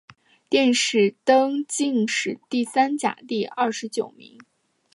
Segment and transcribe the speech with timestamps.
[0.49, 4.39] 殿试登进士第三甲第九十二名。